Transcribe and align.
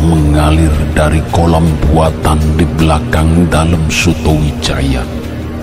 mengalir 0.00 0.72
dari 0.96 1.20
kolam 1.30 1.64
buatan 1.88 2.40
di 2.56 2.64
belakang 2.80 3.46
dalam 3.52 3.84
Suto 3.92 4.32
Wijaya 4.36 5.04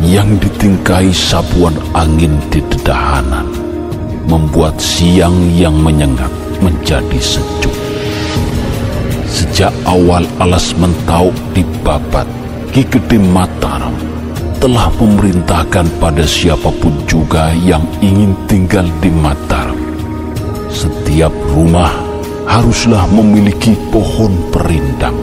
yang 0.06 0.38
ditingkai 0.38 1.10
sapuan 1.10 1.74
angin 1.98 2.38
di 2.54 2.62
dedahanan 2.70 3.50
membuat 4.30 4.78
siang 4.78 5.50
yang 5.56 5.74
menyengat 5.74 6.30
menjadi 6.62 7.18
sejuk. 7.18 7.74
Sejak 9.28 9.74
awal 9.86 10.26
alas 10.38 10.74
mentau 10.78 11.34
dibabat, 11.54 12.28
Ki 12.74 12.86
Gede 12.86 13.18
Mataram 13.18 13.94
telah 14.58 14.90
memerintahkan 14.98 15.86
pada 16.02 16.26
siapa 16.26 16.74
pun 16.82 16.94
juga 17.06 17.54
yang 17.62 17.86
ingin 18.02 18.34
tinggal 18.50 18.86
di 19.02 19.10
Mataram. 19.14 19.78
Setiap 20.68 21.32
rumah 21.54 22.07
haruslah 22.48 23.06
memiliki 23.12 23.76
pohon 23.92 24.34
perindang. 24.50 25.20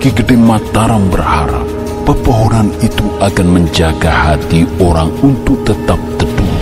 Ki 0.00 0.12
Gede 0.12 0.36
Mataram 0.36 1.08
berharap 1.08 1.64
pepohonan 2.04 2.72
itu 2.80 3.04
akan 3.20 3.46
menjaga 3.48 4.08
hati 4.08 4.68
orang 4.80 5.12
untuk 5.24 5.60
tetap 5.64 6.00
teduh. 6.20 6.56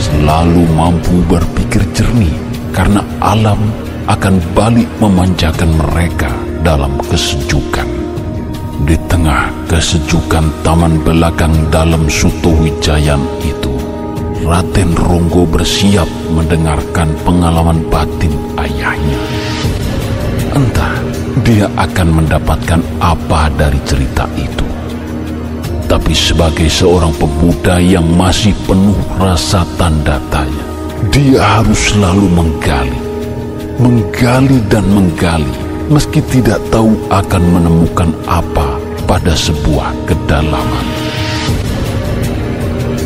Selalu 0.00 0.64
mampu 0.72 1.20
berpikir 1.28 1.84
jernih 1.92 2.32
karena 2.72 3.04
alam 3.20 3.60
akan 4.08 4.40
balik 4.56 4.88
memanjakan 5.00 5.70
mereka 5.76 6.32
dalam 6.60 6.96
kesejukan. 7.08 7.88
Di 8.80 8.96
tengah 9.06 9.52
kesejukan 9.68 10.64
taman 10.64 11.04
belakang 11.04 11.52
dalam 11.68 12.08
Suto 12.08 12.50
Wijayan 12.58 13.20
itu, 13.44 13.76
Raden 14.40 14.96
Ronggo 14.96 15.44
bersiap 15.44 16.08
mendengarkan 16.32 17.12
pengalaman 17.28 17.84
batin 17.92 18.32
ayahnya. 18.56 19.20
Entah 20.56 20.96
dia 21.44 21.68
akan 21.76 22.08
mendapatkan 22.22 22.80
apa 23.04 23.52
dari 23.54 23.76
cerita 23.84 24.24
itu. 24.40 24.66
Tapi 25.90 26.14
sebagai 26.14 26.70
seorang 26.70 27.10
pemuda 27.18 27.82
yang 27.82 28.06
masih 28.14 28.54
penuh 28.64 28.94
rasa 29.18 29.66
tanda 29.74 30.22
tanya, 30.30 30.64
dia 31.10 31.42
harus 31.42 31.90
selalu 31.90 32.30
menggali, 32.30 33.00
menggali 33.76 34.58
dan 34.70 34.86
menggali, 34.86 35.50
meski 35.90 36.22
tidak 36.30 36.62
tahu 36.70 36.94
akan 37.10 37.42
menemukan 37.42 38.14
apa 38.30 38.78
pada 39.10 39.34
sebuah 39.34 39.90
kedalaman. 40.06 40.99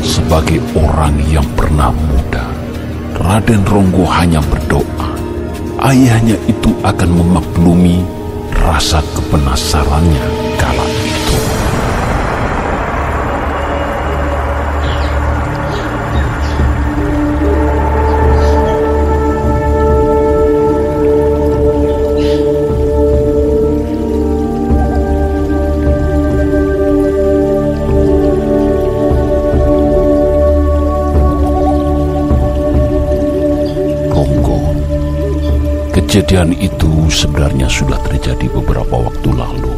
Sebagai 0.05 0.61
orang 0.77 1.17
yang 1.33 1.49
pernah 1.57 1.89
muda, 1.89 2.45
Raden 3.17 3.65
Ronggo 3.65 4.05
hanya 4.05 4.45
berdoa, 4.45 5.11
ayahnya 5.89 6.37
itu 6.45 6.71
akan 6.85 7.11
memaklumi 7.25 8.05
rasa 8.53 9.01
kepenasarannya 9.17 10.44
kejadian 36.15 36.55
itu 36.63 37.11
sebenarnya 37.11 37.67
sudah 37.67 37.99
terjadi 38.07 38.47
beberapa 38.55 39.11
waktu 39.11 39.35
lalu. 39.35 39.75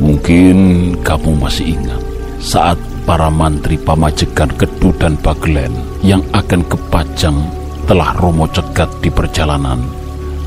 Mungkin 0.00 0.56
kamu 1.04 1.36
masih 1.36 1.76
ingat 1.76 2.00
saat 2.40 2.80
para 3.04 3.28
mantri 3.28 3.76
pamajekan 3.76 4.48
Kedu 4.56 4.96
dan 4.96 5.20
Bagelen 5.20 5.76
yang 6.00 6.24
akan 6.32 6.64
ke 6.64 6.80
Pajang 6.88 7.36
telah 7.84 8.16
Romo 8.16 8.48
cegat 8.48 8.88
di 9.04 9.12
perjalanan, 9.12 9.84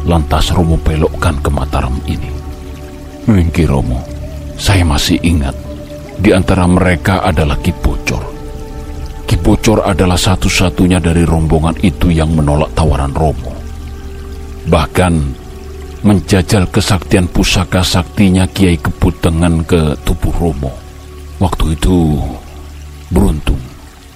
lantas 0.10 0.50
Romo 0.50 0.82
belokkan 0.82 1.38
ke 1.46 1.54
Mataram 1.54 2.02
ini. 2.10 2.34
Mungkin 3.30 3.70
Romo, 3.70 4.02
saya 4.58 4.82
masih 4.82 5.22
ingat 5.30 5.54
di 6.18 6.34
antara 6.34 6.66
mereka 6.66 7.22
adalah. 7.22 7.62
Ki 7.62 9.38
Bocor 9.38 9.86
adalah 9.86 10.18
satu-satunya 10.18 10.98
dari 10.98 11.22
rombongan 11.22 11.78
itu 11.86 12.10
yang 12.10 12.34
menolak 12.34 12.74
tawaran 12.74 13.14
Romo. 13.14 13.59
Bahkan 14.70 15.14
menjajal 16.06 16.70
kesaktian 16.70 17.26
pusaka 17.28 17.82
saktinya 17.82 18.46
Kiai 18.46 18.78
Kebutengan 18.78 19.66
ke 19.66 19.98
tubuh 20.06 20.32
Romo. 20.38 20.72
Waktu 21.42 21.74
itu 21.74 22.22
beruntung 23.10 23.60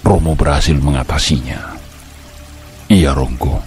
Romo 0.04 0.38
berhasil 0.38 0.76
mengatasinya. 0.78 1.74
Iya 2.86 3.16
Ronggo, 3.16 3.64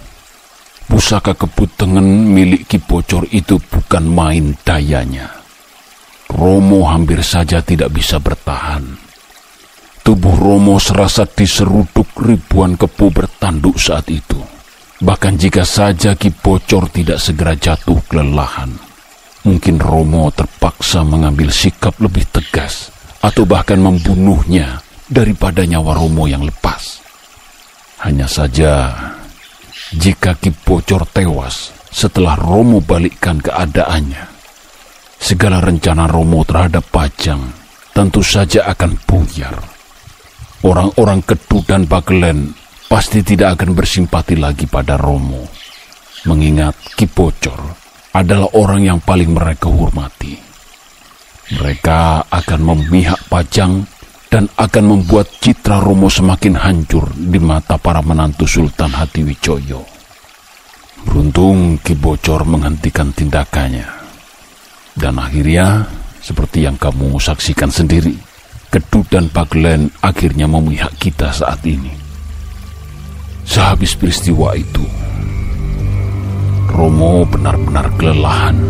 pusaka 0.86 1.34
Kebutengan 1.34 2.06
milik 2.06 2.70
Ki 2.70 2.78
Bocor 2.78 3.26
itu 3.34 3.58
bukan 3.58 4.06
main 4.06 4.54
dayanya. 4.62 5.28
Romo 6.30 6.86
hampir 6.86 7.20
saja 7.20 7.60
tidak 7.60 7.92
bisa 7.92 8.22
bertahan. 8.22 8.84
Tubuh 10.06 10.34
Romo 10.38 10.80
serasa 10.80 11.28
diseruduk 11.28 12.08
ribuan 12.16 12.80
kepu 12.80 13.12
bertanduk 13.12 13.76
saat 13.76 14.08
itu. 14.08 14.57
Bahkan 14.98 15.38
jika 15.38 15.62
saja 15.62 16.18
Ki 16.18 16.34
Bocor 16.34 16.90
tidak 16.90 17.22
segera 17.22 17.54
jatuh 17.54 18.02
kelelahan, 18.10 18.74
mungkin 19.46 19.78
Romo 19.78 20.26
terpaksa 20.34 21.06
mengambil 21.06 21.54
sikap 21.54 21.94
lebih 22.02 22.26
tegas 22.34 22.90
atau 23.22 23.46
bahkan 23.46 23.78
membunuhnya 23.78 24.82
daripada 25.06 25.62
nyawa 25.62 25.94
Romo 25.94 26.26
yang 26.26 26.42
lepas. 26.42 26.98
Hanya 28.02 28.26
saja, 28.26 28.90
jika 29.94 30.34
Ki 30.34 30.50
Bocor 30.50 31.06
tewas 31.14 31.70
setelah 31.94 32.34
Romo 32.34 32.82
balikkan 32.82 33.38
keadaannya, 33.38 34.26
segala 35.22 35.62
rencana 35.62 36.10
Romo 36.10 36.42
terhadap 36.42 36.82
Pajang 36.90 37.54
tentu 37.94 38.22
saja 38.22 38.66
akan 38.66 38.98
buyar. 39.06 39.58
Orang-orang 40.66 41.22
Kedu 41.22 41.62
dan 41.62 41.86
Bagelen 41.86 42.50
pasti 42.88 43.20
tidak 43.20 43.60
akan 43.60 43.76
bersimpati 43.76 44.40
lagi 44.40 44.64
pada 44.64 44.96
Romo. 44.96 45.44
Mengingat 46.24 46.74
Ki 46.96 47.06
Bocor 47.06 47.60
adalah 48.16 48.48
orang 48.56 48.88
yang 48.88 48.98
paling 49.04 49.30
mereka 49.36 49.68
hormati. 49.70 50.34
Mereka 51.54 52.28
akan 52.32 52.60
memihak 52.60 53.28
Pajang 53.28 53.84
dan 54.28 54.48
akan 54.56 54.84
membuat 54.84 55.28
citra 55.40 55.80
Romo 55.80 56.08
semakin 56.08 56.56
hancur 56.56 57.12
di 57.14 57.38
mata 57.38 57.76
para 57.76 58.00
menantu 58.00 58.48
Sultan 58.48 58.92
Hatiwijoyo. 58.92 59.84
Beruntung 61.04 61.78
Ki 61.84 61.94
Bocor 61.94 62.42
menghentikan 62.48 63.12
tindakannya. 63.14 63.86
Dan 64.98 65.14
akhirnya, 65.14 65.86
seperti 66.18 66.66
yang 66.66 66.74
kamu 66.74 67.22
saksikan 67.22 67.70
sendiri, 67.70 68.18
Kedu 68.68 69.00
dan 69.08 69.30
Baglen 69.32 69.88
akhirnya 70.04 70.44
memihak 70.44 70.92
kita 71.00 71.32
saat 71.32 71.62
ini. 71.64 72.07
Sehabis 73.48 73.96
peristiwa 73.96 74.52
itu, 74.52 74.84
Romo 76.68 77.24
benar-benar 77.24 77.88
kelelahan 77.96 78.60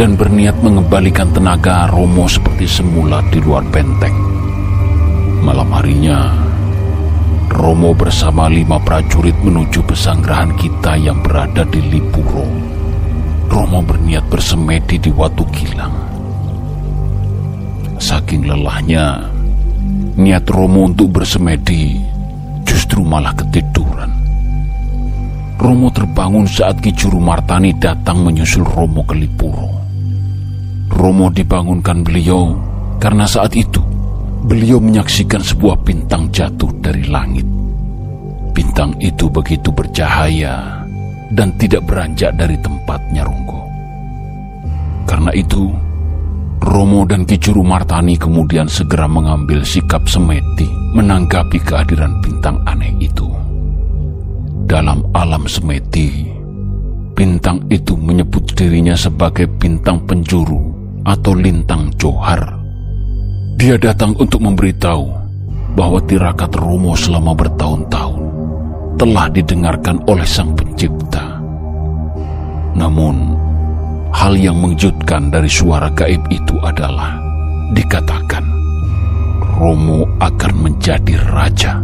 dan 0.00 0.16
berniat 0.16 0.56
mengembalikan 0.64 1.28
tenaga 1.36 1.84
Romo 1.92 2.24
seperti 2.24 2.64
semula 2.64 3.20
di 3.28 3.44
luar 3.44 3.60
benteng. 3.68 4.16
Malam 5.44 5.68
harinya, 5.76 6.32
Romo 7.52 7.92
bersama 7.92 8.48
lima 8.48 8.80
prajurit 8.80 9.36
menuju 9.44 9.84
pesanggrahan 9.84 10.56
kita 10.56 10.96
yang 10.96 11.20
berada 11.20 11.68
di 11.68 11.84
Lipuro. 11.92 12.48
Romo 13.52 13.84
berniat 13.84 14.24
bersemedi 14.32 14.96
di 14.96 15.12
Watu 15.12 15.44
Gilang. 15.52 15.92
Saking 18.00 18.48
lelahnya, 18.48 19.28
niat 20.16 20.48
Romo 20.48 20.88
untuk 20.88 21.20
bersemedi 21.20 22.00
justru 22.64 23.04
malah 23.04 23.36
ketiduran. 23.36 24.21
Romo 25.62 25.94
terbangun 25.94 26.42
saat 26.42 26.82
Ki 26.82 26.90
Juru 26.90 27.22
Martani 27.22 27.70
datang 27.78 28.26
menyusul 28.26 28.66
Romo 28.66 29.06
ke 29.06 29.14
Lipuro. 29.14 29.70
Romo 30.90 31.30
dibangunkan 31.30 32.02
beliau 32.02 32.50
karena 32.98 33.30
saat 33.30 33.54
itu 33.54 33.78
beliau 34.42 34.82
menyaksikan 34.82 35.38
sebuah 35.38 35.78
bintang 35.86 36.34
jatuh 36.34 36.66
dari 36.82 37.06
langit. 37.06 37.46
Bintang 38.50 38.98
itu 38.98 39.30
begitu 39.30 39.70
bercahaya 39.70 40.82
dan 41.30 41.54
tidak 41.62 41.86
beranjak 41.86 42.34
dari 42.34 42.58
tempatnya 42.58 43.22
Ronggo. 43.22 43.62
Karena 45.06 45.30
itu, 45.30 45.70
Romo 46.58 47.06
dan 47.06 47.22
Ki 47.22 47.38
Juru 47.38 47.62
Martani 47.62 48.18
kemudian 48.18 48.66
segera 48.66 49.06
mengambil 49.06 49.62
sikap 49.62 50.10
semeti 50.10 50.66
menanggapi 50.98 51.62
kehadiran 51.62 52.18
bintang 52.18 52.58
aneh 52.66 52.90
itu. 52.98 53.41
Dalam 54.82 54.98
alam 55.14 55.46
semeti, 55.46 56.26
Bintang 57.14 57.62
itu 57.70 57.94
menyebut 57.94 58.50
dirinya 58.58 58.98
sebagai 58.98 59.46
bintang 59.46 60.02
penjuru 60.10 60.58
atau 61.06 61.38
lintang 61.38 61.86
johar. 61.94 62.58
Dia 63.54 63.78
datang 63.78 64.10
untuk 64.18 64.42
memberitahu 64.42 65.06
bahwa 65.78 66.02
tirakat 66.02 66.50
Romo 66.58 66.98
selama 66.98 67.30
bertahun-tahun 67.30 68.22
telah 68.98 69.30
didengarkan 69.30 70.02
oleh 70.10 70.26
Sang 70.26 70.50
Pencipta. 70.50 71.38
Namun, 72.74 73.38
hal 74.10 74.34
yang 74.34 74.58
mengejutkan 74.58 75.30
dari 75.30 75.46
suara 75.46 75.94
gaib 75.94 76.26
itu 76.26 76.58
adalah 76.58 77.22
dikatakan 77.70 78.42
Romo 79.62 80.10
akan 80.18 80.52
menjadi 80.58 81.22
raja, 81.30 81.78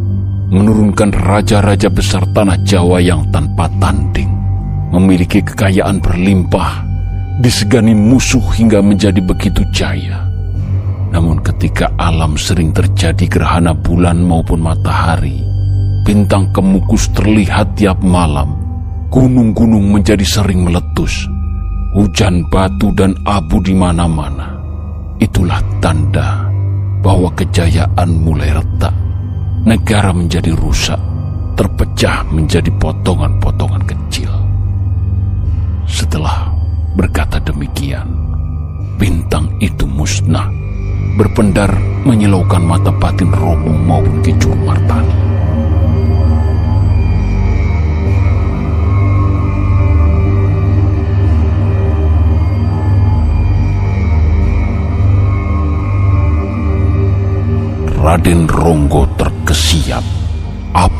menurunkan 0.48 1.12
raja-raja 1.12 1.92
besar 1.92 2.24
tanah 2.32 2.56
Jawa 2.64 3.00
yang 3.04 3.28
tanpa 3.28 3.68
tanding, 3.76 4.32
memiliki 4.92 5.44
kekayaan 5.44 6.00
berlimpah, 6.00 6.84
disegani 7.44 7.92
musuh 7.92 8.42
hingga 8.56 8.80
menjadi 8.80 9.20
begitu 9.20 9.60
jaya. 9.72 10.24
Namun 11.08 11.40
ketika 11.40 11.88
alam 11.96 12.36
sering 12.36 12.72
terjadi 12.72 13.24
gerhana 13.28 13.72
bulan 13.72 14.20
maupun 14.24 14.60
matahari, 14.60 15.40
bintang 16.04 16.52
kemukus 16.52 17.08
terlihat 17.12 17.76
tiap 17.76 18.00
malam, 18.04 18.56
gunung-gunung 19.08 19.88
menjadi 19.92 20.24
sering 20.24 20.64
meletus, 20.64 21.28
hujan 21.96 22.44
batu 22.48 22.92
dan 22.92 23.16
abu 23.24 23.60
di 23.60 23.72
mana-mana. 23.72 24.56
Itulah 25.18 25.58
tanda 25.80 26.46
bahwa 27.00 27.32
kejayaan 27.36 28.10
mulai 28.20 28.52
retak. 28.52 29.07
Negara 29.68 30.16
menjadi 30.16 30.56
rusak, 30.56 30.96
terpecah 31.52 32.24
menjadi 32.32 32.72
potongan-potongan 32.80 33.84
kecil. 33.84 34.32
Setelah 35.84 36.48
berkata 36.96 37.36
demikian, 37.44 38.08
bintang 38.96 39.44
itu 39.60 39.84
musnah, 39.84 40.48
berpendar 41.20 41.68
menyilaukan 42.08 42.64
mata 42.64 42.88
batin 42.96 43.28
Romo 43.28 43.76
maupun 43.76 44.24
Kicur 44.24 44.56
Martani. 44.56 45.12
Raden 58.08 58.48
Ronggo 58.48 59.04
terkesiap. 59.04 59.17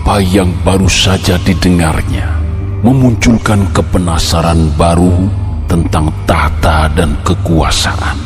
Apa 0.08 0.24
yang 0.24 0.48
baru 0.64 0.88
saja 0.88 1.36
didengarnya 1.44 2.32
memunculkan 2.80 3.68
kepenasaran 3.76 4.72
baru 4.72 5.28
tentang 5.68 6.08
tahta 6.24 6.88
dan 6.96 7.12
kekuasaan. 7.20 8.16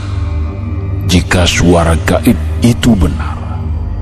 Jika 1.10 1.42
suara 1.42 1.98
gaib 2.06 2.38
itu 2.62 2.94
benar, 2.94 3.34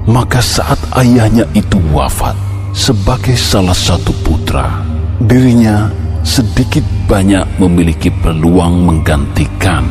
maka 0.04 0.44
saat 0.44 0.76
ayahnya 1.00 1.48
itu 1.56 1.80
wafat 1.96 2.36
sebagai 2.76 3.32
salah 3.40 3.72
satu 3.72 4.12
putra, 4.28 4.84
dirinya 5.24 5.88
sedikit 6.20 6.84
banyak 7.08 7.48
memiliki 7.56 8.12
peluang 8.12 8.76
menggantikan 8.92 9.88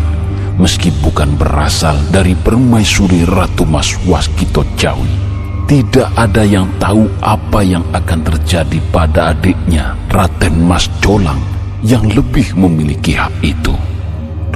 meski 0.62 0.94
bukan 1.02 1.34
berasal 1.42 1.98
dari 2.14 2.38
permaisuri 2.38 3.26
Ratu 3.26 3.66
Mas 3.66 3.98
Waskito 4.06 4.62
Jawi. 4.78 5.29
Tidak 5.70 6.18
ada 6.18 6.42
yang 6.42 6.66
tahu 6.82 7.06
apa 7.22 7.62
yang 7.62 7.86
akan 7.94 8.26
terjadi 8.26 8.82
pada 8.90 9.38
adiknya, 9.38 9.94
Raden 10.10 10.66
Mas 10.66 10.90
Jolang, 10.98 11.38
yang 11.86 12.10
lebih 12.10 12.58
memiliki 12.58 13.14
hak 13.14 13.30
itu. 13.46 13.78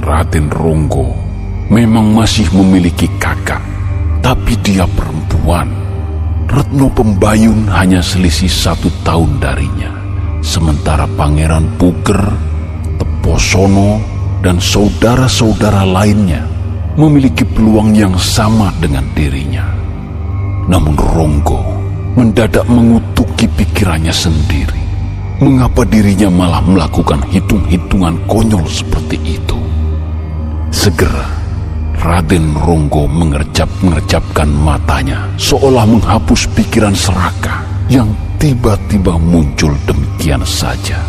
Raden 0.02 0.50
Ronggo 0.50 1.14
memang 1.70 2.10
masih 2.18 2.50
memiliki 2.50 3.06
kakak, 3.22 3.62
tapi 4.26 4.58
dia 4.66 4.90
perempuan. 4.90 5.70
Retno 6.50 6.90
Pembayun 6.90 7.70
hanya 7.70 8.02
selisih 8.02 8.50
satu 8.50 8.90
tahun 9.06 9.38
darinya. 9.38 9.94
Sementara 10.42 11.06
Pangeran 11.14 11.78
Puger, 11.78 12.26
Teposono, 12.98 14.02
dan 14.42 14.58
saudara-saudara 14.58 15.86
lainnya 15.86 16.42
memiliki 16.98 17.46
peluang 17.46 17.94
yang 17.94 18.18
sama 18.18 18.74
dengan 18.82 19.06
dirinya. 19.14 19.83
Namun 20.64 20.96
Ronggo 20.96 21.60
mendadak 22.16 22.64
mengutuki 22.70 23.44
pikirannya 23.50 24.14
sendiri. 24.14 24.80
Mengapa 25.42 25.82
dirinya 25.84 26.30
malah 26.30 26.62
melakukan 26.62 27.20
hitung-hitungan 27.28 28.16
konyol 28.30 28.64
seperti 28.70 29.18
itu? 29.20 29.58
Segera, 30.70 31.26
Raden 32.00 32.54
Ronggo 32.54 33.04
mengerjap-mengerjapkan 33.10 34.48
matanya 34.48 35.26
seolah 35.36 35.84
menghapus 35.84 36.48
pikiran 36.54 36.94
serakah 36.94 37.66
yang 37.90 38.08
tiba-tiba 38.38 39.18
muncul 39.20 39.74
demikian 39.84 40.40
saja. 40.46 41.02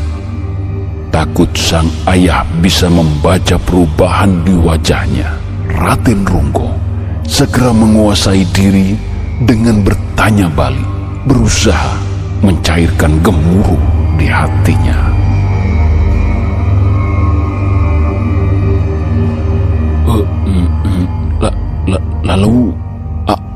Takut 1.13 1.47
sang 1.55 1.87
ayah 2.11 2.43
bisa 2.59 2.91
membaca 2.91 3.55
perubahan 3.63 4.43
di 4.43 4.51
wajahnya. 4.51 5.31
Raden 5.71 6.27
Runggo 6.27 6.75
segera 7.23 7.71
menguasai 7.71 8.43
diri 8.51 9.14
dengan 9.43 9.83
bertanya 9.83 10.47
balik, 10.55 10.87
berusaha 11.27 11.99
mencairkan 12.39 13.19
gemuruh 13.19 13.83
di 14.15 14.27
hatinya. 14.31 14.99
Uh, 20.05 20.23
mm, 20.47 20.67
mm, 20.85 21.05
la, 21.43 21.51
la, 21.89 21.99
lalu 22.23 22.71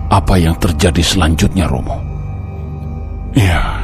apa 0.09 0.35
yang 0.41 0.57
terjadi 0.57 0.99
selanjutnya, 1.05 1.69
Romo? 1.69 2.01
Ya, 3.37 3.77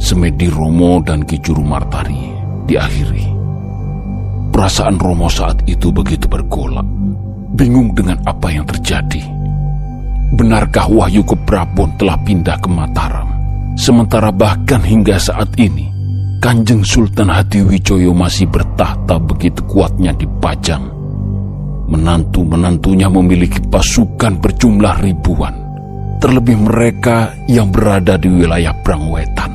Semedi 0.00 0.48
Romo 0.48 0.98
dan 1.04 1.22
Ki 1.28 1.38
Juru 1.38 1.60
Martari 1.60 2.32
diakhiri. 2.64 3.28
Perasaan 4.48 4.96
Romo 4.96 5.28
saat 5.28 5.60
itu 5.68 5.92
begitu 5.92 6.24
bergolak, 6.24 6.86
bingung 7.52 7.92
dengan 7.92 8.16
apa 8.24 8.48
yang 8.48 8.64
terjadi. 8.64 9.43
Benarkah 10.34 10.90
Wahyu 10.90 11.22
Keprabon 11.22 11.94
telah 11.94 12.18
pindah 12.18 12.58
ke 12.58 12.66
Mataram? 12.66 13.30
Sementara 13.78 14.34
bahkan 14.34 14.82
hingga 14.82 15.14
saat 15.14 15.54
ini, 15.54 15.86
Kanjeng 16.42 16.82
Sultan 16.82 17.30
Hadiwijoyo 17.30 18.10
masih 18.10 18.50
bertahta 18.50 19.22
begitu 19.22 19.62
kuatnya 19.70 20.10
di 20.10 20.26
Pajang. 20.42 20.90
Menantu-menantunya 21.86 23.06
memiliki 23.06 23.62
pasukan 23.62 24.42
berjumlah 24.42 25.06
ribuan, 25.06 25.54
terlebih 26.18 26.66
mereka 26.66 27.30
yang 27.46 27.70
berada 27.70 28.18
di 28.18 28.26
wilayah 28.26 28.74
Brangwetan. 28.82 29.54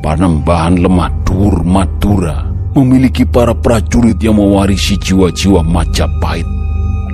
Panembahan 0.00 0.80
Lemah 0.80 1.12
Dur 1.28 1.60
Madura 1.60 2.48
memiliki 2.72 3.28
para 3.28 3.52
prajurit 3.52 4.16
yang 4.16 4.40
mewarisi 4.40 4.96
jiwa-jiwa 4.96 5.60
Majapahit. 5.60 6.48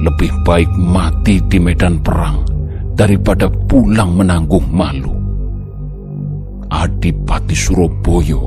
Lebih 0.06 0.30
baik 0.46 0.70
mati 0.70 1.42
di 1.50 1.58
medan 1.58 1.98
perang 1.98 2.55
daripada 2.96 3.46
pulang 3.68 4.16
menanggung 4.16 4.64
malu. 4.72 5.12
Adipati 6.72 7.54
Surabaya 7.54 8.40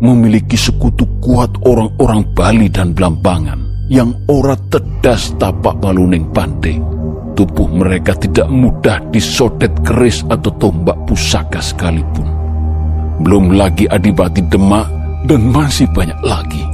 memiliki 0.00 0.56
sekutu 0.58 1.04
kuat 1.22 1.52
orang-orang 1.62 2.24
Bali 2.32 2.68
dan 2.72 2.96
Blambangan 2.96 3.88
yang 3.92 4.10
ora 4.26 4.56
tedas 4.72 5.30
tapak 5.38 5.78
maluning 5.78 6.26
pandai. 6.32 6.80
Tubuh 7.36 7.68
mereka 7.68 8.16
tidak 8.16 8.48
mudah 8.48 8.96
disodet 9.12 9.68
keris 9.84 10.24
atau 10.32 10.48
tombak 10.56 10.96
pusaka 11.04 11.60
sekalipun. 11.60 12.24
Belum 13.20 13.52
lagi 13.52 13.84
Adipati 13.84 14.40
Demak 14.48 14.88
dan 15.28 15.44
masih 15.52 15.84
banyak 15.92 16.16
lagi. 16.24 16.64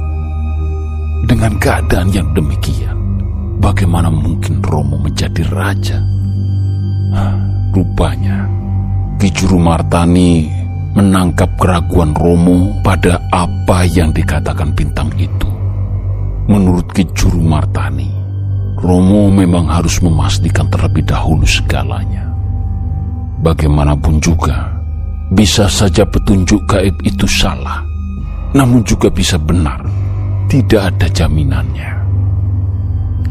Dengan 1.27 1.55
keadaan 1.59 2.11
yang 2.15 2.31
demikian, 2.31 2.95
bagaimana 3.59 4.07
mungkin 4.07 4.63
Romo 4.63 4.99
menjadi 4.99 5.43
raja? 5.51 6.12
Rupanya, 7.73 8.45
Ki 9.17 9.33
Juru 9.33 9.57
Martani 9.57 10.45
menangkap 10.93 11.49
keraguan 11.57 12.13
Romo 12.13 12.69
pada 12.85 13.17
apa 13.33 13.81
yang 13.89 14.13
dikatakan 14.13 14.69
bintang 14.77 15.09
itu. 15.17 15.49
Menurut 16.45 16.85
Ki 16.93 17.01
Juru 17.17 17.41
Martani, 17.41 18.13
Romo 18.77 19.33
memang 19.33 19.71
harus 19.71 19.97
memastikan 20.05 20.69
terlebih 20.69 21.01
dahulu 21.07 21.47
segalanya. 21.47 22.29
Bagaimanapun 23.41 24.21
juga, 24.21 24.69
bisa 25.33 25.65
saja 25.65 26.05
petunjuk 26.05 26.61
gaib 26.69 26.93
itu 27.01 27.25
salah, 27.25 27.81
namun 28.53 28.85
juga 28.85 29.09
bisa 29.09 29.39
benar. 29.41 29.81
Tidak 30.45 30.81
ada 30.93 31.07
jaminannya. 31.09 32.02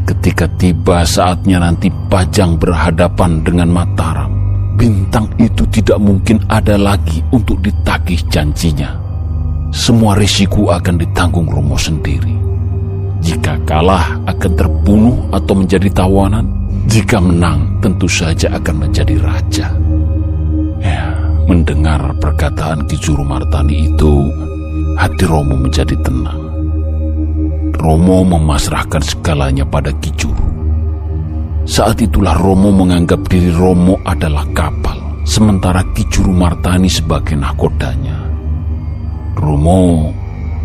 Ketika 0.03 0.51
tiba 0.59 1.07
saatnya 1.07 1.63
nanti 1.63 1.87
Pajang 2.11 2.59
berhadapan 2.59 3.39
dengan 3.41 3.71
Mataram, 3.71 4.31
bintang 4.75 5.31
itu 5.39 5.63
tidak 5.71 5.97
mungkin 5.97 6.43
ada 6.51 6.75
lagi 6.75 7.23
untuk 7.31 7.63
ditagih 7.63 8.19
janjinya. 8.27 9.03
semua 9.73 10.13
risiko 10.13 10.69
akan 10.69 11.01
ditanggung 11.01 11.49
Romo 11.49 11.73
sendiri. 11.73 12.37
Jika 13.25 13.57
kalah 13.65 14.21
akan 14.29 14.51
terbunuh 14.53 15.17
atau 15.33 15.57
menjadi 15.57 15.89
tawanan, 15.89 16.45
jika 16.85 17.17
menang 17.17 17.81
tentu 17.81 18.05
saja 18.05 18.53
akan 18.53 18.85
menjadi 18.85 19.17
raja. 19.17 19.73
Ya, 20.77 21.17
mendengar 21.49 22.13
perkataan 22.21 22.85
Ki 22.85 23.01
Juru 23.01 23.25
Martani 23.25 23.89
itu, 23.89 24.29
hati 24.93 25.25
Romo 25.25 25.57
menjadi 25.57 25.97
tenang. 26.05 26.42
Romo 27.83 28.23
memasrahkan 28.23 29.03
segalanya 29.03 29.67
pada 29.67 29.91
Ki 29.99 30.07
Juru. 30.15 30.47
Saat 31.67 31.99
itulah 31.99 32.31
Romo 32.31 32.71
menganggap 32.71 33.27
diri 33.27 33.51
Romo 33.51 33.99
adalah 34.07 34.47
kapal, 34.55 34.95
sementara 35.27 35.83
Ki 35.91 36.07
Juru 36.07 36.31
Martani 36.31 36.87
sebagai 36.87 37.35
nahkodanya. 37.35 38.15
Romo 39.35 40.15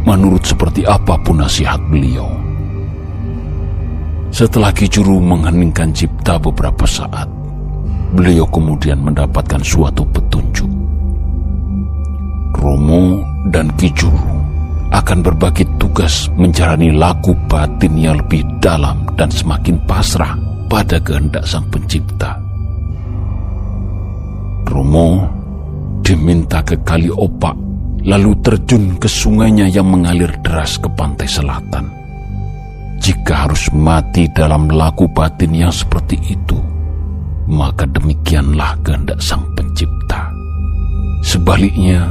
menurut 0.06 0.46
seperti 0.46 0.86
apa 0.86 1.18
pun 1.18 1.42
nasihat 1.42 1.82
beliau. 1.90 2.30
Setelah 4.30 4.70
Kijuru 4.70 5.18
mengheningkan 5.18 5.90
cipta 5.90 6.38
beberapa 6.38 6.86
saat, 6.86 7.26
beliau 8.14 8.46
kemudian 8.46 9.02
mendapatkan 9.02 9.58
suatu 9.58 10.06
petunjuk. 10.14 10.70
Romo 12.54 13.26
dan 13.50 13.74
Kijuru 13.74 14.37
akan 14.88 15.18
berbagi 15.20 15.68
tugas 15.76 16.32
menjalani 16.40 16.92
laku 16.96 17.36
batin 17.48 17.92
yang 18.00 18.16
lebih 18.24 18.40
dalam 18.60 19.04
dan 19.20 19.28
semakin 19.28 19.76
pasrah 19.84 20.32
pada 20.68 20.96
kehendak 21.00 21.44
sang 21.44 21.64
pencipta. 21.68 22.36
Romo 24.68 25.24
diminta 26.04 26.60
ke 26.64 26.76
kali 26.84 27.08
opak 27.12 27.56
lalu 28.08 28.32
terjun 28.40 28.96
ke 28.96 29.08
sungainya 29.08 29.68
yang 29.68 29.88
mengalir 29.88 30.32
deras 30.40 30.80
ke 30.80 30.88
pantai 30.92 31.28
selatan. 31.28 31.84
Jika 32.98 33.48
harus 33.48 33.70
mati 33.72 34.26
dalam 34.32 34.68
laku 34.68 35.08
batin 35.08 35.54
yang 35.54 35.72
seperti 35.72 36.18
itu, 36.28 36.58
maka 37.48 37.88
demikianlah 37.88 38.76
kehendak 38.84 39.20
sang 39.22 39.44
pencipta. 39.54 40.28
Sebaliknya, 41.24 42.10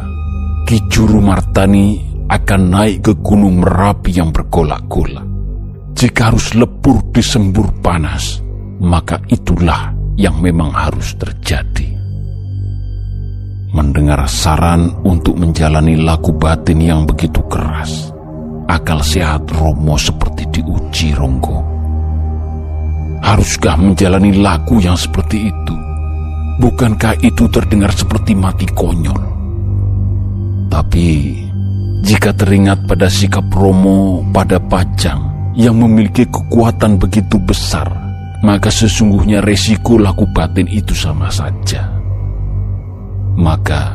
Ki 0.65 0.81
Juru 0.89 1.21
Martani 1.21 2.06
akan 2.27 2.61
naik 2.71 3.07
ke 3.07 3.13
gunung 3.23 3.63
Merapi 3.63 4.11
yang 4.15 4.35
bergolak-golak. 4.35 5.25
Jika 5.97 6.29
harus 6.29 6.53
lebur 6.53 7.01
di 7.09 7.23
sembur 7.23 7.81
panas, 7.81 8.43
maka 8.83 9.17
itulah 9.31 9.95
yang 10.19 10.37
memang 10.37 10.69
harus 10.69 11.17
terjadi 11.17 11.97
mendengar 13.77 14.25
saran 14.25 14.89
untuk 15.03 15.35
menjalani 15.37 15.99
laku 15.99 16.31
batin 16.33 16.81
yang 16.81 17.05
begitu 17.05 17.43
keras. 17.45 18.09
Akal 18.67 18.99
sehat 19.05 19.47
Romo 19.53 19.95
seperti 19.95 20.49
diuji 20.49 21.15
Ronggo. 21.15 21.61
Haruskah 23.23 23.77
menjalani 23.79 24.33
laku 24.41 24.81
yang 24.81 24.95
seperti 24.97 25.53
itu? 25.53 25.75
Bukankah 26.57 27.21
itu 27.21 27.45
terdengar 27.53 27.93
seperti 27.93 28.33
mati 28.33 28.65
konyol? 28.73 29.21
Tapi, 30.67 31.07
jika 32.05 32.29
teringat 32.33 32.85
pada 32.85 33.09
sikap 33.09 33.49
Romo 33.49 34.21
pada 34.29 34.61
Pajang 34.61 35.53
yang 35.57 35.81
memiliki 35.81 36.29
kekuatan 36.29 37.01
begitu 37.01 37.41
besar, 37.41 37.89
maka 38.45 38.69
sesungguhnya 38.69 39.41
resiko 39.41 39.97
laku 39.97 40.29
batin 40.29 40.69
itu 40.69 40.93
sama 40.93 41.33
saja. 41.33 41.89
Maka 43.37 43.93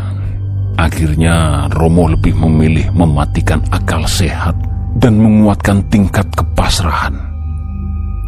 akhirnya 0.79 1.67
Romo 1.71 2.11
lebih 2.11 2.35
memilih 2.35 2.91
mematikan 2.91 3.63
akal 3.71 4.03
sehat 4.11 4.55
dan 4.99 5.19
menguatkan 5.19 5.87
tingkat 5.87 6.27
kepasrahan. 6.35 7.15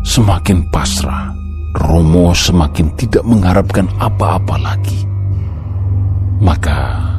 Semakin 0.05 0.69
pasrah, 0.71 1.35
Romo 1.75 2.31
semakin 2.31 2.93
tidak 2.95 3.25
mengharapkan 3.27 3.91
apa-apa 3.99 4.55
lagi. 4.61 5.03
Maka 6.39 7.14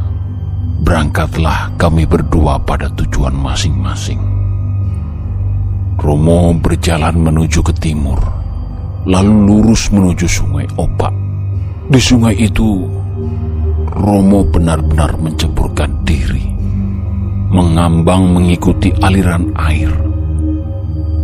berangkatlah 0.85 1.73
kami 1.81 2.05
berdua 2.05 2.61
pada 2.61 2.85
tujuan 2.93 3.33
masing-masing. 3.33 4.21
Romo 5.97 6.53
berjalan 6.61 7.17
menuju 7.17 7.65
ke 7.65 7.73
timur, 7.81 8.21
lalu 9.09 9.33
lurus 9.49 9.89
menuju 9.89 10.29
sungai 10.29 10.69
Opak. 10.77 11.09
Di 11.89 11.97
sungai 11.97 12.37
itu 12.37 12.85
Romo 13.95 14.45
benar-benar 14.45 15.17
menceburkan 15.17 16.05
diri, 16.05 16.45
mengambang 17.49 18.37
mengikuti 18.37 18.93
aliran 19.01 19.49
air. 19.57 19.89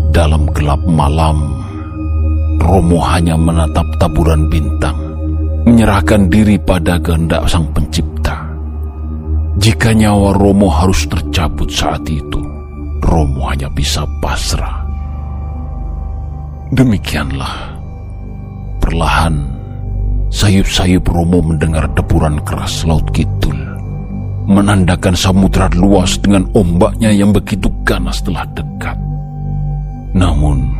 Dalam 0.10 0.50
gelap 0.58 0.82
malam, 0.90 1.38
Romo 2.58 2.98
hanya 3.06 3.38
menatap 3.38 3.86
taburan 4.02 4.50
bintang, 4.50 4.98
menyerahkan 5.70 6.30
diri 6.32 6.58
pada 6.58 6.98
kehendak 6.98 7.46
sang 7.46 7.70
pencipta. 7.76 8.21
Jika 9.62 9.94
nyawa 9.94 10.34
Romo 10.34 10.74
harus 10.74 11.06
tercabut 11.06 11.70
saat 11.70 12.02
itu, 12.10 12.42
Romo 12.98 13.46
hanya 13.46 13.70
bisa 13.70 14.02
pasrah. 14.18 14.82
Demikianlah, 16.74 17.78
perlahan 18.82 19.38
sayup-sayup 20.34 21.06
Romo 21.06 21.46
mendengar 21.46 21.86
deburan 21.94 22.42
keras 22.42 22.82
laut 22.90 23.06
kidul, 23.14 23.54
menandakan 24.50 25.14
samudera 25.14 25.70
luas 25.78 26.18
dengan 26.18 26.50
ombaknya 26.58 27.14
yang 27.14 27.30
begitu 27.30 27.70
ganas 27.86 28.18
telah 28.26 28.50
dekat. 28.58 28.98
Namun, 30.18 30.74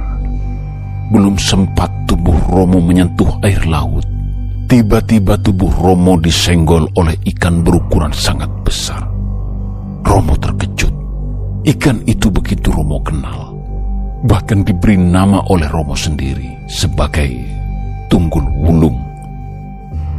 belum 1.14 1.38
sempat 1.38 1.94
tubuh 2.10 2.34
Romo 2.50 2.82
menyentuh 2.82 3.30
air 3.46 3.62
laut, 3.70 4.10
tiba-tiba 4.72 5.36
tubuh 5.44 5.68
Romo 5.68 6.16
disenggol 6.16 6.88
oleh 6.96 7.20
ikan 7.36 7.60
berukuran 7.60 8.16
sangat 8.16 8.48
besar. 8.64 9.04
Romo 10.08 10.40
terkejut. 10.40 10.96
Ikan 11.68 12.08
itu 12.08 12.32
begitu 12.32 12.72
Romo 12.72 13.04
kenal. 13.04 13.52
Bahkan 14.24 14.64
diberi 14.64 14.96
nama 14.96 15.44
oleh 15.52 15.68
Romo 15.68 15.94
sendiri 16.00 16.48
sebagai 16.72 17.28
Tunggul 18.08 18.48
Wulung 18.64 19.12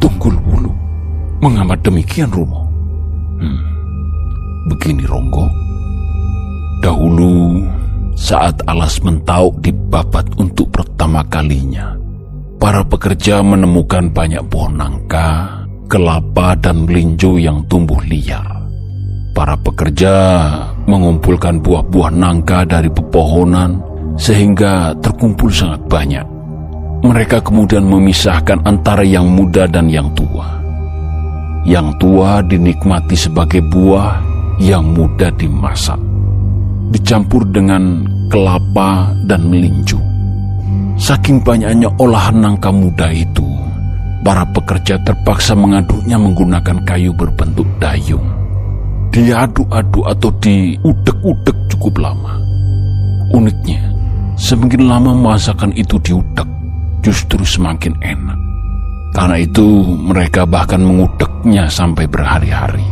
Tunggul 0.02 0.34
Wulu. 0.34 0.72
Mengamat 1.46 1.78
demikian 1.86 2.26
Romo. 2.34 2.66
Hmm, 3.38 3.62
begini 4.66 5.06
Ronggo. 5.06 5.46
Dahulu 6.82 7.62
saat 8.18 8.58
alas 8.66 8.98
mentauk 9.06 9.62
dibabat 9.62 10.26
untuk 10.42 10.74
pertama 10.74 11.22
kalinya, 11.30 11.94
para 12.62 12.86
pekerja 12.86 13.42
menemukan 13.42 14.06
banyak 14.14 14.38
pohon 14.46 14.78
nangka, 14.78 15.50
kelapa, 15.90 16.54
dan 16.62 16.86
melinjo 16.86 17.34
yang 17.34 17.66
tumbuh 17.66 17.98
liar. 18.06 18.62
Para 19.34 19.58
pekerja 19.58 20.14
mengumpulkan 20.86 21.58
buah-buah 21.58 22.14
nangka 22.14 22.62
dari 22.62 22.86
pepohonan 22.86 23.82
sehingga 24.14 24.94
terkumpul 25.02 25.50
sangat 25.50 25.82
banyak 25.90 26.26
mereka 27.02 27.42
kemudian 27.42 27.82
memisahkan 27.82 28.62
antara 28.62 29.02
yang 29.02 29.26
muda 29.26 29.66
dan 29.66 29.90
yang 29.90 30.06
tua. 30.14 30.62
Yang 31.66 31.98
tua 31.98 32.38
dinikmati 32.46 33.18
sebagai 33.18 33.58
buah, 33.58 34.22
yang 34.62 34.86
muda 34.94 35.34
dimasak. 35.34 35.98
Dicampur 36.94 37.42
dengan 37.50 38.06
kelapa 38.30 39.10
dan 39.26 39.50
melinju. 39.50 40.11
Saking 41.00 41.40
banyaknya 41.42 41.88
olahan 41.96 42.38
nangka 42.38 42.68
muda 42.68 43.08
itu, 43.10 43.44
para 44.22 44.46
pekerja 44.52 45.00
terpaksa 45.02 45.56
mengaduknya 45.56 46.20
menggunakan 46.20 46.78
kayu 46.86 47.10
berbentuk 47.16 47.66
dayung. 47.82 48.24
Diaduk-aduk 49.12 50.04
atau 50.08 50.30
diudek-udek 50.40 51.56
cukup 51.68 52.00
lama. 52.00 52.40
Uniknya, 53.32 53.82
semakin 54.40 54.88
lama 54.88 55.12
masakan 55.12 55.72
itu 55.76 56.00
diudek, 56.00 56.48
justru 57.04 57.44
semakin 57.44 57.92
enak. 58.00 58.38
Karena 59.12 59.36
itu 59.36 59.84
mereka 60.00 60.48
bahkan 60.48 60.80
mengudeknya 60.80 61.68
sampai 61.68 62.08
berhari-hari. 62.08 62.84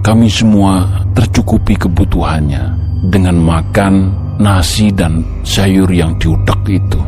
Kami 0.00 0.24
semua 0.32 0.88
tercukupi 1.12 1.76
kebutuhannya 1.76 2.64
dengan 3.12 3.36
makan 3.36 4.08
nasi 4.38 4.94
dan 4.94 5.26
sayur 5.42 5.90
yang 5.90 6.14
diudek 6.16 6.62
itu. 6.70 7.02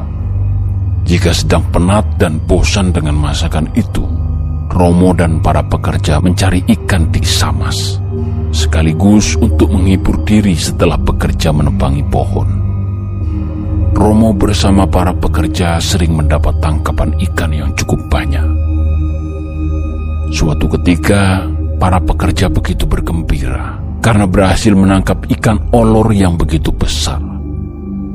Jika 1.06 1.30
sedang 1.34 1.64
penat 1.70 2.04
dan 2.18 2.38
bosan 2.44 2.90
dengan 2.94 3.18
masakan 3.18 3.70
itu, 3.74 4.04
Romo 4.70 5.10
dan 5.10 5.42
para 5.42 5.66
pekerja 5.66 6.22
mencari 6.22 6.62
ikan 6.66 7.10
di 7.10 7.18
Samas, 7.26 7.98
sekaligus 8.54 9.34
untuk 9.42 9.74
menghibur 9.74 10.22
diri 10.22 10.54
setelah 10.54 10.94
bekerja 10.94 11.50
menebangi 11.50 12.06
pohon. 12.06 12.48
Romo 13.90 14.30
bersama 14.30 14.86
para 14.86 15.10
pekerja 15.10 15.82
sering 15.82 16.14
mendapat 16.14 16.54
tangkapan 16.62 17.10
ikan 17.30 17.50
yang 17.50 17.70
cukup 17.74 17.98
banyak. 18.06 18.46
Suatu 20.30 20.70
ketika, 20.78 21.42
para 21.82 21.98
pekerja 21.98 22.46
begitu 22.46 22.86
bergembira 22.86 23.89
karena 24.00 24.24
berhasil 24.24 24.72
menangkap 24.72 25.28
ikan 25.38 25.60
olor 25.76 26.08
yang 26.12 26.34
begitu 26.34 26.72
besar. 26.72 27.20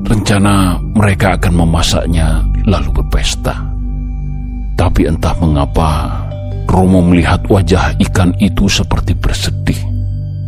Rencana 0.06 0.78
mereka 0.94 1.34
akan 1.38 1.54
memasaknya 1.66 2.46
lalu 2.70 3.02
berpesta. 3.02 3.58
Tapi 4.76 5.08
entah 5.08 5.34
mengapa 5.40 6.22
Romo 6.66 7.00
melihat 7.06 7.46
wajah 7.48 7.94
ikan 8.10 8.34
itu 8.42 8.66
seperti 8.66 9.14
bersedih. 9.16 9.80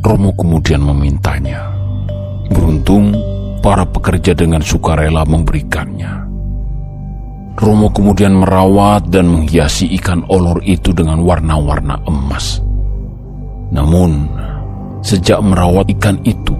Romo 0.02 0.34
kemudian 0.34 0.82
memintanya. 0.82 1.72
Beruntung 2.50 3.14
para 3.62 3.86
pekerja 3.86 4.34
dengan 4.34 4.60
sukarela 4.60 5.24
memberikannya. 5.24 6.28
Romo 7.58 7.90
kemudian 7.90 8.38
merawat 8.38 9.10
dan 9.10 9.30
menghiasi 9.30 9.90
ikan 9.98 10.22
olor 10.30 10.62
itu 10.62 10.94
dengan 10.94 11.22
warna-warna 11.26 11.98
emas. 12.06 12.62
Namun, 13.74 14.30
sejak 15.02 15.40
merawat 15.44 15.90
ikan 15.98 16.18
itu, 16.24 16.56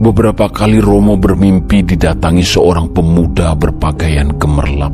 beberapa 0.00 0.50
kali 0.50 0.78
Romo 0.82 1.16
bermimpi 1.16 1.82
didatangi 1.82 2.44
seorang 2.44 2.92
pemuda 2.92 3.56
berpakaian 3.56 4.34
gemerlap. 4.36 4.92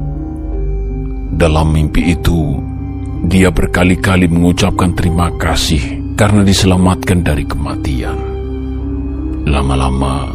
Dalam 1.32 1.72
mimpi 1.72 2.12
itu, 2.12 2.60
dia 3.26 3.48
berkali-kali 3.54 4.26
mengucapkan 4.28 4.92
terima 4.92 5.30
kasih 5.38 6.14
karena 6.18 6.44
diselamatkan 6.44 7.24
dari 7.24 7.46
kematian. 7.46 8.18
Lama-lama, 9.48 10.28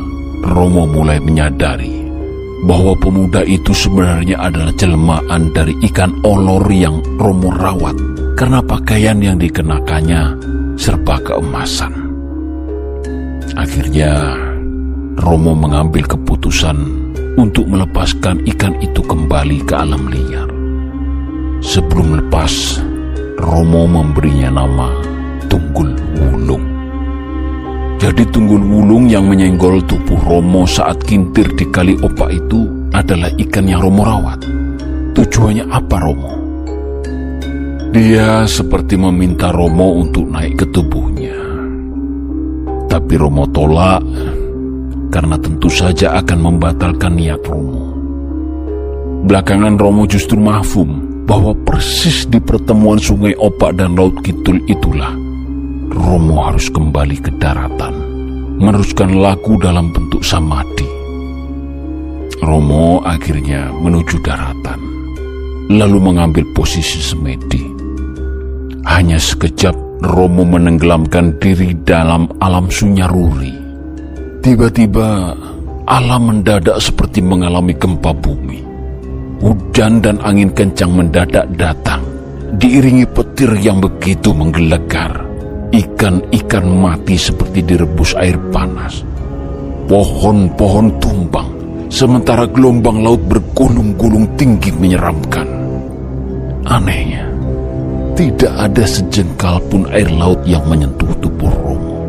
Romo 0.44 0.84
mulai 0.88 1.20
menyadari 1.20 2.08
bahwa 2.66 2.98
pemuda 2.98 3.46
itu 3.46 3.70
sebenarnya 3.76 4.42
adalah 4.42 4.74
jelmaan 4.74 5.54
dari 5.54 5.78
ikan 5.86 6.10
olor 6.26 6.66
yang 6.74 7.00
Romo 7.22 7.54
rawat 7.54 7.96
karena 8.34 8.60
pakaian 8.66 9.22
yang 9.22 9.38
dikenakannya 9.38 10.34
serba 10.78 11.22
keemasan. 11.22 12.07
Akhirnya, 13.58 14.38
Romo 15.18 15.58
mengambil 15.58 16.06
keputusan 16.06 16.78
untuk 17.42 17.66
melepaskan 17.66 18.46
ikan 18.54 18.78
itu 18.86 19.02
kembali 19.02 19.66
ke 19.66 19.74
alam 19.74 20.06
liar. 20.14 20.46
Sebelum 21.66 22.22
lepas, 22.22 22.78
Romo 23.42 23.90
memberinya 23.90 24.62
nama 24.62 24.94
Tunggul 25.50 25.90
Wulung. 26.22 26.62
Jadi 27.98 28.30
Tunggul 28.30 28.62
Wulung 28.62 29.10
yang 29.10 29.26
menyenggol 29.26 29.82
tubuh 29.90 30.22
Romo 30.22 30.70
saat 30.70 31.02
kintir 31.02 31.50
di 31.58 31.66
kali 31.74 31.98
opak 31.98 32.30
itu 32.30 32.70
adalah 32.94 33.34
ikan 33.42 33.66
yang 33.66 33.82
Romo 33.82 34.06
rawat. 34.06 34.46
Tujuannya 35.18 35.66
apa 35.74 35.98
Romo? 35.98 36.34
Dia 37.90 38.46
seperti 38.46 39.02
meminta 39.02 39.50
Romo 39.50 39.98
untuk 40.06 40.30
naik 40.30 40.62
ke 40.62 40.66
tubuhnya. 40.70 41.37
Tapi 42.98 43.14
Romo 43.14 43.46
tolak 43.54 44.02
karena 45.14 45.38
tentu 45.38 45.70
saja 45.70 46.18
akan 46.18 46.50
membatalkan 46.50 47.14
niat 47.14 47.46
Romo. 47.46 47.94
Belakangan 49.22 49.78
Romo 49.78 50.10
justru 50.10 50.42
mahfum 50.42 51.06
bahwa 51.30 51.54
persis 51.62 52.26
di 52.26 52.42
pertemuan 52.42 52.98
sungai 52.98 53.38
Opak 53.38 53.78
dan 53.78 53.94
Laut 53.94 54.18
Kidul 54.26 54.66
itulah 54.66 55.14
Romo 55.94 56.42
harus 56.42 56.74
kembali 56.74 57.22
ke 57.22 57.30
daratan, 57.38 57.94
meneruskan 58.58 59.14
laku 59.14 59.62
dalam 59.62 59.94
bentuk 59.94 60.26
samadhi. 60.26 60.90
Romo 62.42 63.06
akhirnya 63.06 63.70
menuju 63.78 64.26
daratan, 64.26 64.82
lalu 65.70 66.02
mengambil 66.02 66.50
posisi 66.58 66.98
semedi. 66.98 67.62
Hanya 68.90 69.22
sekejap 69.22 69.87
Romo 69.98 70.46
menenggelamkan 70.46 71.42
diri 71.42 71.74
dalam 71.82 72.30
alam 72.38 72.70
sunyaruri. 72.70 73.54
Tiba-tiba 74.46 75.34
alam 75.90 76.22
mendadak 76.30 76.78
seperti 76.78 77.20
mengalami 77.20 77.74
gempa 77.74 78.14
bumi. 78.14 78.62
Hujan 79.42 80.02
dan 80.02 80.18
angin 80.22 80.50
kencang 80.54 80.94
mendadak 80.94 81.46
datang, 81.58 82.02
diiringi 82.58 83.06
petir 83.10 83.54
yang 83.62 83.78
begitu 83.82 84.34
menggelegar. 84.34 85.26
Ikan-ikan 85.74 86.66
mati 86.66 87.20
seperti 87.20 87.60
direbus 87.60 88.16
air 88.16 88.40
panas. 88.56 89.04
Pohon-pohon 89.92 90.88
tumbang, 91.04 91.50
sementara 91.92 92.48
gelombang 92.48 93.04
laut 93.04 93.20
bergulung-gulung 93.28 94.26
tinggi 94.40 94.72
menyeramkan. 94.72 95.48
Anehnya, 96.64 97.27
tidak 98.18 98.50
ada 98.58 98.82
sejengkal 98.82 99.62
pun 99.70 99.86
air 99.94 100.10
laut 100.10 100.42
yang 100.42 100.66
menyentuh 100.66 101.14
tubuh 101.22 101.54
Romo. 101.54 102.02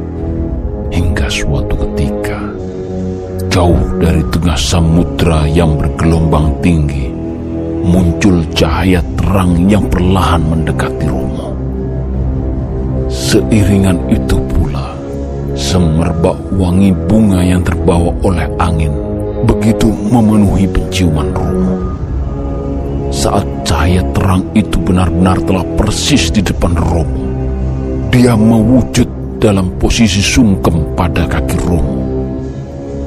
Hingga 0.89 1.29
suatu 1.29 1.77
ketika, 1.85 2.41
jauh 3.53 3.77
dari 4.01 4.25
tengah 4.33 4.57
samudra 4.57 5.45
yang 5.53 5.77
bergelombang 5.77 6.49
tinggi, 6.65 7.13
muncul 7.85 8.41
cahaya 8.57 9.05
terang 9.21 9.69
yang 9.69 9.85
perlahan 9.93 10.41
mendekati 10.49 11.05
Romo. 11.05 11.53
Seiringan 13.13 14.01
itu 14.09 14.41
pula, 14.49 14.97
semerbak 15.53 16.41
wangi 16.57 16.89
bunga 17.05 17.45
yang 17.45 17.61
terbawa 17.61 18.09
oleh 18.25 18.49
angin 18.57 18.97
begitu 19.45 19.93
memenuhi 20.09 20.65
penciuman 20.73 21.29
Romo. 21.37 21.88
Saat 23.09 23.45
cahaya 23.65 24.05
terang 24.13 24.45
itu 24.53 24.77
benar-benar 24.85 25.41
telah 25.49 25.65
persis 25.81 26.29
di 26.29 26.45
depan 26.45 26.77
Romo, 26.77 27.25
dia 28.13 28.37
mewujud 28.37 29.09
dalam 29.41 29.73
posisi 29.81 30.21
sungkem 30.21 30.93
pada 30.93 31.25
kaki 31.25 31.57
Romo. 31.65 31.97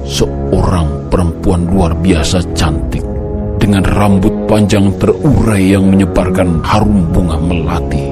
Seorang 0.01 1.07
perempuan 1.13 1.69
luar 1.69 1.93
biasa 1.93 2.41
cantik 2.57 3.05
dengan 3.61 3.85
rambut 3.85 4.33
panjang 4.49 4.89
terurai 4.97 5.77
yang 5.77 5.93
menyebarkan 5.93 6.65
harum 6.65 7.05
bunga 7.13 7.37
melati, 7.37 8.09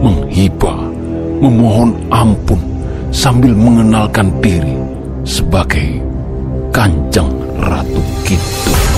menghibah, 0.00 0.80
memohon 1.44 1.92
ampun 2.08 2.60
sambil 3.12 3.52
mengenalkan 3.52 4.32
diri 4.40 4.80
sebagai 5.28 6.00
Kanjeng 6.72 7.28
Ratu 7.60 8.02
Kidul. 8.24 8.97